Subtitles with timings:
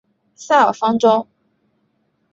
[0.33, 1.27] 塞尔方丹。